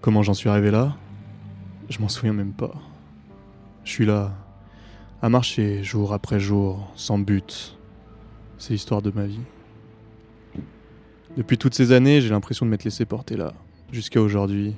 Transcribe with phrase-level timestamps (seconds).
[0.00, 0.96] Comment j'en suis arrivé là?
[1.90, 2.72] Je m'en souviens même pas.
[3.84, 4.32] Je suis là,
[5.20, 7.76] à marcher jour après jour, sans but.
[8.56, 9.40] C'est l'histoire de ma vie.
[11.36, 13.52] Depuis toutes ces années, j'ai l'impression de m'être laissé porter là,
[13.92, 14.74] jusqu'à aujourd'hui,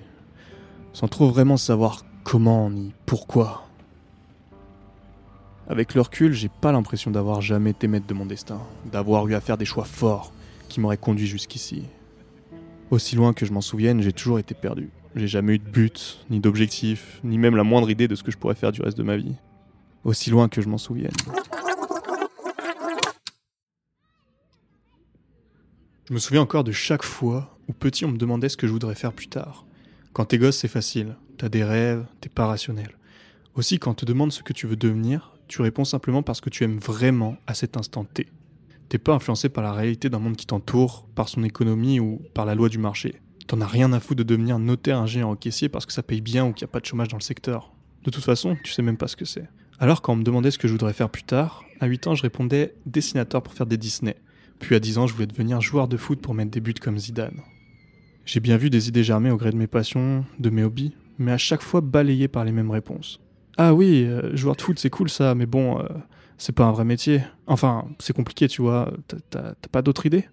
[0.93, 3.69] sans trop vraiment savoir comment ni pourquoi.
[5.69, 8.61] Avec le recul, j'ai pas l'impression d'avoir jamais été maître de mon destin,
[8.91, 10.33] d'avoir eu à faire des choix forts
[10.69, 11.85] qui m'auraient conduit jusqu'ici.
[12.91, 14.91] Aussi loin que je m'en souvienne, j'ai toujours été perdu.
[15.15, 18.31] J'ai jamais eu de but, ni d'objectif, ni même la moindre idée de ce que
[18.31, 19.35] je pourrais faire du reste de ma vie.
[20.05, 21.13] Aussi loin que je m'en souvienne.
[26.09, 28.73] Je me souviens encore de chaque fois où petit on me demandait ce que je
[28.73, 29.67] voudrais faire plus tard.
[30.13, 31.17] Quand t'es gosse, c'est facile.
[31.39, 32.91] T'as des rêves, t'es pas rationnel.
[33.55, 36.51] Aussi, quand on te demande ce que tu veux devenir, tu réponds simplement parce que
[36.51, 38.27] tu aimes vraiment à cet instant T.
[38.89, 42.47] T'es pas influencé par la réalité d'un monde qui t'entoure, par son économie ou par
[42.47, 43.21] la loi du marché.
[43.47, 46.21] T'en as rien à foutre de devenir notaire, ingénieur en caissier parce que ça paye
[46.21, 47.73] bien ou qu'il n'y a pas de chômage dans le secteur.
[48.05, 49.49] De toute façon, tu sais même pas ce que c'est.
[49.79, 52.15] Alors quand on me demandait ce que je voudrais faire plus tard, à 8 ans
[52.15, 54.17] je répondais dessinateur pour faire des Disney.
[54.61, 56.99] Puis à 10 ans je voulais devenir joueur de foot pour mettre des buts comme
[56.99, 57.41] Zidane.
[58.25, 61.33] J'ai bien vu des idées germer au gré de mes passions, de mes hobbies, mais
[61.33, 63.21] à chaque fois balayées par les mêmes réponses.
[63.57, 65.85] Ah oui, euh, joueur de foot c'est cool ça, mais bon, euh,
[66.39, 67.23] c'est pas un vrai métier.
[67.47, 68.93] Enfin, c'est compliqué tu vois,
[69.31, 70.29] t'as pas d'autres idées?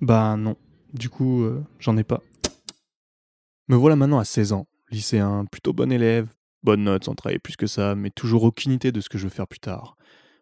[0.00, 0.56] Bah non,
[0.94, 2.22] du coup euh, j'en ai pas.
[3.68, 6.28] Me voilà maintenant à 16 ans, lycéen, plutôt bon élève,
[6.62, 9.24] bonne note sans travailler plus que ça, mais toujours aucune idée de ce que je
[9.24, 9.96] veux faire plus tard.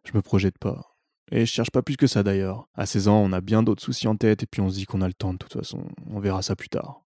[0.04, 0.96] Je me projette pas.
[1.30, 2.68] Et je cherche pas plus que ça d'ailleurs.
[2.74, 4.86] À 16 ans, on a bien d'autres soucis en tête et puis on se dit
[4.86, 5.84] qu'on a le temps de toute façon.
[6.10, 7.02] On verra ça plus tard.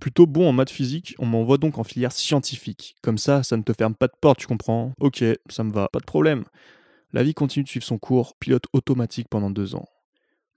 [0.00, 2.96] Plutôt bon en maths physique, on m'envoie donc en filière scientifique.
[3.02, 4.92] Comme ça, ça ne te ferme pas de porte, tu comprends?
[5.00, 6.44] Ok, ça me va, pas de problème.
[7.12, 9.88] La vie continue de suivre son cours, pilote automatique pendant deux ans.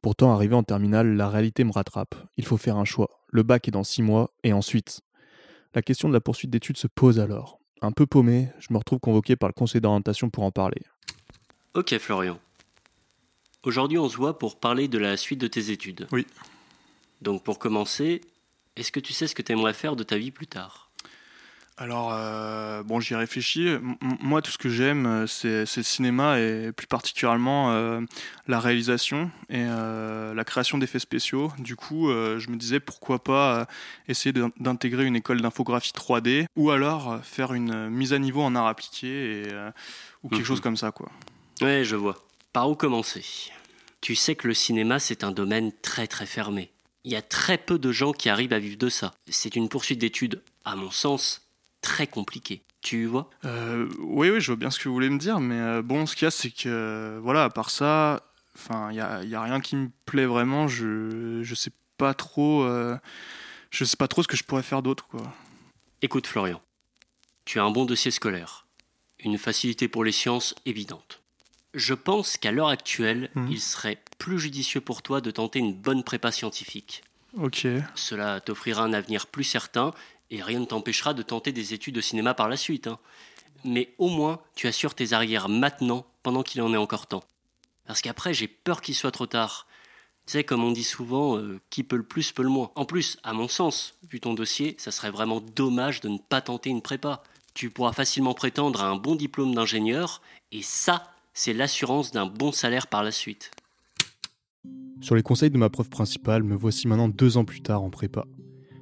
[0.02, 2.16] Pourtant, arrivé en terminale, la réalité me rattrape.
[2.38, 3.10] Il faut faire un choix.
[3.30, 5.02] Le bac est dans six mois, et ensuite?
[5.74, 7.60] La question de la poursuite d'études se pose alors.
[7.82, 10.82] Un peu paumé, je me retrouve convoqué par le conseil d'orientation pour en parler.
[11.74, 12.38] Ok Florian,
[13.64, 16.08] Aujourd'hui, on se voit pour parler de la suite de tes études.
[16.12, 16.26] Oui.
[17.22, 18.22] Donc, pour commencer,
[18.76, 20.91] est-ce que tu sais ce que tu aimerais faire de ta vie plus tard?
[21.82, 23.68] Alors, euh, bon, j'y réfléchis.
[24.20, 28.02] moi, tout ce que j'aime, euh, c'est, le cinéma et plus particulièrement euh,
[28.48, 31.52] la réalisation et la création d'effets spéciaux.
[31.58, 33.66] Du coup, je me disais pourquoi pas
[34.08, 38.68] essayer d'intégrer une école d'infographie 3D ou alors faire une mise à niveau en art
[38.68, 39.48] appliqué
[40.22, 40.46] ou quelque mhm.
[40.46, 41.10] chose comme ça, quoi.
[41.62, 42.24] Ouais, je vois.
[42.54, 43.26] Par où commencer?
[44.02, 46.70] Tu sais que le cinéma, c'est un domaine très très fermé.
[47.06, 49.16] Il y a très peu de gens qui arrivent à vivre de ça.
[49.28, 51.42] C'est une poursuite d'études, à mon sens,
[51.82, 52.64] très compliquée.
[52.82, 53.30] Tu vois?
[53.46, 56.06] Euh, Oui, oui, je vois bien ce que vous voulez me dire, mais euh, bon,
[56.06, 58.24] ce qu'il y a, c'est que, voilà, à part ça,
[58.56, 60.68] enfin, il n'y a, y a, rien qui me plaît vraiment.
[60.68, 62.98] Je, je sais pas trop, euh,
[63.70, 65.22] je sais pas trop ce que je pourrais faire d'autre, quoi.
[66.02, 66.62] Écoute, Florian,
[67.46, 68.66] tu as un bon dossier scolaire,
[69.20, 71.22] une facilité pour les sciences évidente.
[71.76, 73.48] Je pense qu'à l'heure actuelle, hmm.
[73.50, 77.04] il serait plus judicieux pour toi de tenter une bonne prépa scientifique.
[77.38, 77.68] Ok.
[77.96, 79.94] Cela t'offrira un avenir plus certain
[80.32, 82.88] et rien ne t'empêchera de tenter des études de cinéma par la suite.
[82.88, 82.98] Hein.
[83.64, 87.24] Mais au moins, tu assures tes arrières maintenant, pendant qu'il en est encore temps.
[87.86, 89.68] Parce qu'après, j'ai peur qu'il soit trop tard.
[90.26, 92.72] Tu sais, comme on dit souvent, euh, qui peut le plus peut le moins.
[92.76, 96.42] En plus, à mon sens, vu ton dossier, ça serait vraiment dommage de ne pas
[96.42, 97.24] tenter une prépa.
[97.54, 100.22] Tu pourras facilement prétendre à un bon diplôme d'ingénieur,
[100.52, 103.52] et ça, c'est l'assurance d'un bon salaire par la suite.
[105.02, 107.90] Sur les conseils de ma prof principale, me voici maintenant deux ans plus tard en
[107.90, 108.26] prépa.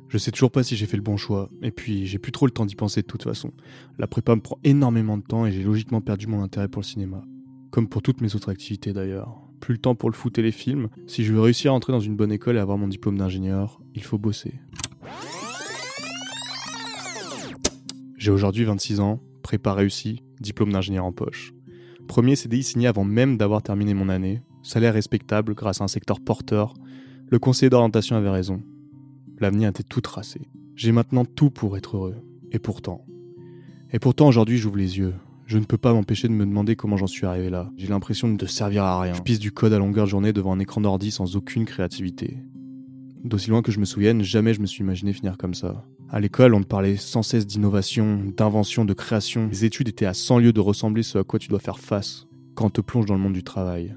[0.10, 2.48] Je sais toujours pas si j'ai fait le bon choix, et puis j'ai plus trop
[2.48, 3.52] le temps d'y penser de toute façon.
[4.00, 6.86] La prépa me prend énormément de temps et j'ai logiquement perdu mon intérêt pour le
[6.88, 7.24] cinéma.
[7.70, 9.40] Comme pour toutes mes autres activités d'ailleurs.
[9.60, 10.90] Plus le temps pour le foot et les films.
[11.06, 13.80] Si je veux réussir à entrer dans une bonne école et avoir mon diplôme d'ingénieur,
[13.94, 14.56] il faut bosser.
[18.18, 21.54] J'ai aujourd'hui 26 ans, prépa réussi, diplôme d'ingénieur en poche.
[22.08, 26.20] Premier CDI signé avant même d'avoir terminé mon année, salaire respectable grâce à un secteur
[26.20, 26.74] porteur,
[27.28, 28.64] le conseiller d'orientation avait raison.
[29.42, 30.42] L'avenir était tout tracé.
[30.76, 32.16] J'ai maintenant tout pour être heureux.
[32.52, 33.06] Et pourtant.
[33.92, 35.14] Et pourtant aujourd'hui j'ouvre les yeux.
[35.46, 37.72] Je ne peux pas m'empêcher de me demander comment j'en suis arrivé là.
[37.78, 39.14] J'ai l'impression de ne servir à rien.
[39.14, 42.38] Je pisse du code à longueur de journée devant un écran d'ordi sans aucune créativité.
[43.24, 45.86] D'aussi loin que je me souvienne, jamais je me suis imaginé finir comme ça.
[46.10, 49.48] À l'école, on te parlait sans cesse d'innovation, d'invention, de création.
[49.48, 52.28] Les études étaient à 100 lieues de ressembler ce à quoi tu dois faire face
[52.56, 53.96] quand on te plonge dans le monde du travail.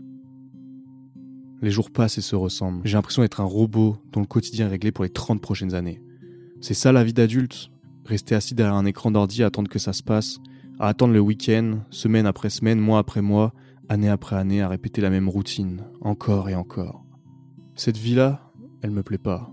[1.63, 2.83] Les jours passent et se ressemblent.
[2.85, 6.03] J'ai l'impression d'être un robot dont le quotidien est réglé pour les 30 prochaines années.
[6.61, 7.71] C'est ça la vie d'adulte?
[8.05, 10.41] Rester assis derrière un écran d'ordi à attendre que ça se passe,
[10.81, 13.55] à attendre le week-end, semaine après semaine, mois après mois,
[13.89, 17.05] année après année, à répéter la même routine, encore et encore.
[17.77, 18.51] Cette vie-là,
[18.83, 19.49] elle me plaît pas.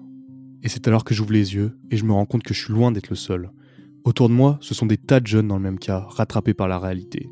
[0.63, 2.73] Et c'est alors que j'ouvre les yeux et je me rends compte que je suis
[2.73, 3.51] loin d'être le seul.
[4.03, 6.67] Autour de moi, ce sont des tas de jeunes dans le même cas, rattrapés par
[6.67, 7.29] la réalité.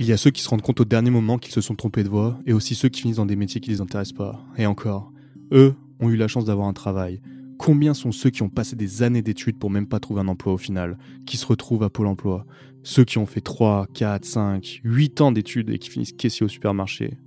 [0.00, 2.02] Il y a ceux qui se rendent compte au dernier moment qu'ils se sont trompés
[2.02, 4.42] de voie, et aussi ceux qui finissent dans des métiers qui les intéressent pas.
[4.56, 5.12] Et encore,
[5.52, 7.20] eux ont eu la chance d'avoir un travail.
[7.58, 10.54] Combien sont ceux qui ont passé des années d'études pour même pas trouver un emploi
[10.54, 12.46] au final, qui se retrouvent à Pôle emploi?
[12.82, 16.48] Ceux qui ont fait 3, 4, 5, 8 ans d'études et qui finissent caissiers au
[16.48, 17.18] supermarché.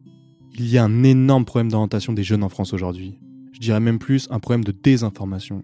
[0.58, 3.20] Il y a un énorme problème d'orientation des jeunes en France aujourd'hui.
[3.52, 5.64] Je dirais même plus un problème de désinformation.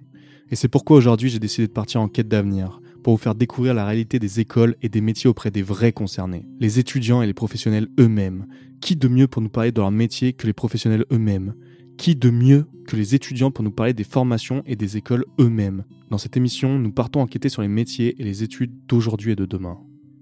[0.52, 3.74] Et c'est pourquoi aujourd'hui j'ai décidé de partir en quête d'avenir, pour vous faire découvrir
[3.74, 7.34] la réalité des écoles et des métiers auprès des vrais concernés, les étudiants et les
[7.34, 8.48] professionnels eux-mêmes.
[8.82, 11.54] Qui de mieux pour nous parler de leur métier que les professionnels eux-mêmes?
[11.98, 15.84] Qui de mieux que les étudiants pour nous parler des formations et des écoles eux-mêmes?
[16.10, 19.46] Dans cette émission, nous partons enquêter sur les métiers et les études d'aujourd'hui et de
[19.46, 19.78] demain.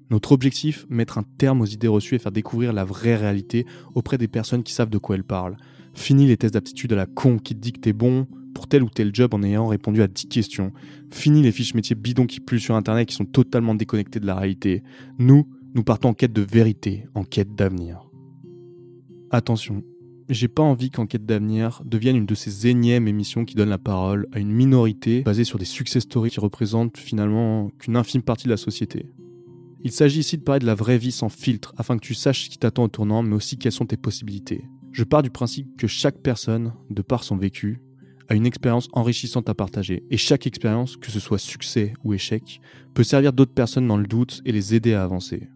[0.09, 4.17] Notre objectif, mettre un terme aux idées reçues et faire découvrir la vraie réalité auprès
[4.17, 5.57] des personnes qui savent de quoi elles parlent.
[5.93, 8.27] Fini les tests d'aptitude à la con qui te dit que t'es bon
[8.57, 10.73] pour tel ou tel job en ayant répondu à 10 questions.
[11.11, 14.33] Fini les fiches métiers bidons qui pullent sur internet qui sont totalement déconnectés de la
[14.33, 14.81] réalité.
[15.19, 18.09] Nous, nous partons en quête de vérité, en quête d'avenir.
[19.29, 19.83] Attention,
[20.27, 24.25] j'ai pas envie qu'Enquête d'avenir devienne une de ces énièmes émissions qui donnent la parole
[24.31, 28.49] à une minorité basée sur des success stories qui représentent finalement qu'une infime partie de
[28.49, 29.05] la société.
[29.83, 32.45] Il s'agit ici de parler de la vraie vie sans filtre afin que tu saches
[32.45, 34.65] ce qui t'attend au tournant mais aussi quelles sont tes possibilités.
[34.91, 37.83] Je pars du principe que chaque personne, de par son vécu,
[38.29, 40.03] a une expérience enrichissante à partager.
[40.11, 42.61] Et chaque expérience, que ce soit succès ou échec,
[42.93, 45.49] peut servir d'autres personnes dans le doute et les aider à avancer.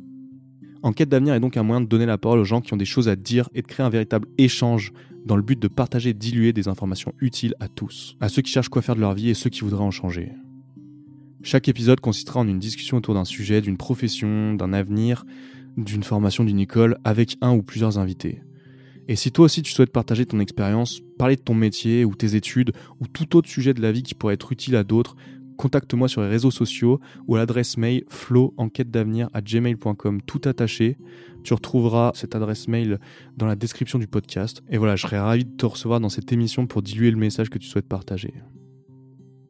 [0.84, 2.86] Enquête d'avenir est donc un moyen de donner la parole aux gens qui ont des
[2.86, 4.92] choses à dire et de créer un véritable échange
[5.26, 8.52] dans le but de partager et diluer des informations utiles à tous, à ceux qui
[8.52, 10.32] cherchent quoi faire de leur vie et ceux qui voudraient en changer.
[11.44, 15.26] Chaque épisode consistera en une discussion autour d'un sujet, d'une profession, d'un avenir,
[15.78, 18.42] d'une formation d'une école avec un ou plusieurs invités.
[19.12, 22.38] Et si toi aussi tu souhaites partager ton expérience, parler de ton métier ou tes
[22.38, 22.72] études
[23.02, 25.18] ou tout autre sujet de la vie qui pourrait être utile à d'autres,
[25.58, 30.98] contacte-moi sur les réseaux sociaux ou à l'adresse mail flow-enquête-d'avenir@gmail.com tout attaché.
[31.44, 33.02] Tu retrouveras cette adresse mail
[33.36, 34.64] dans la description du podcast.
[34.70, 37.50] Et voilà, je serais ravi de te recevoir dans cette émission pour diluer le message
[37.50, 38.34] que tu souhaites partager.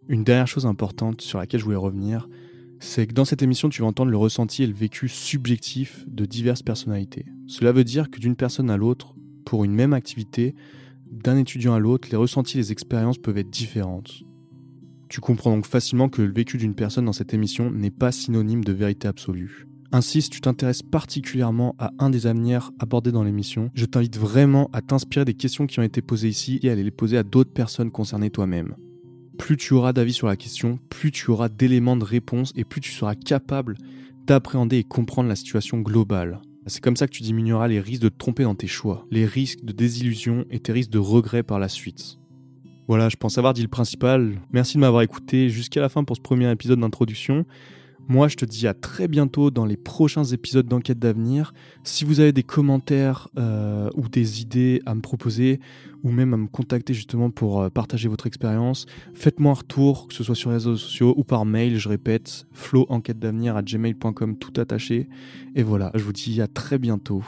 [0.08, 2.28] Une dernière chose importante sur laquelle je voulais revenir,
[2.80, 6.26] c'est que dans cette émission, tu vas entendre le ressenti et le vécu subjectif de
[6.26, 7.28] diverses personnalités.
[7.46, 9.14] Cela veut dire que d'une personne à l'autre,
[9.52, 10.56] pour une même activité,
[11.12, 14.24] d'un étudiant à l'autre, les ressentis, les expériences peuvent être différentes.
[15.10, 18.64] Tu comprends donc facilement que le vécu d'une personne dans cette émission n'est pas synonyme
[18.64, 19.68] de vérité absolue.
[19.92, 24.70] Ainsi, si tu t'intéresses particulièrement à un des avenirs abordés dans l'émission, je t'invite vraiment
[24.72, 27.52] à t'inspirer des questions qui ont été posées ici et à les poser à d'autres
[27.52, 28.78] personnes concernées toi-même.
[29.38, 32.80] Plus tu auras d'avis sur la question, plus tu auras d'éléments de réponse et plus
[32.80, 33.76] tu seras capable
[34.26, 36.40] d'appréhender et comprendre la situation globale.
[36.68, 39.26] C'est comme ça que tu diminueras les risques de te tromper dans tes choix, les
[39.26, 42.20] risques de désillusion et tes risques de regret par la suite.
[42.88, 44.40] Voilà, je pense avoir dit le principal.
[44.52, 47.46] Merci de m'avoir écouté jusqu'à la fin pour ce premier épisode d'introduction.
[48.08, 51.54] Moi, je te dis à très bientôt dans les prochains épisodes d'Enquête d'avenir.
[51.84, 55.60] Si vous avez des commentaires euh, ou des idées à me proposer,
[56.04, 60.14] ou même à me contacter justement pour euh, partager votre expérience, faites-moi un retour, que
[60.14, 63.62] ce soit sur les réseaux sociaux ou par mail, je répète, flow enquête d'avenir à
[63.62, 65.08] gmail.com tout attaché.
[65.56, 67.24] Et voilà, je vous dis à très bientôt.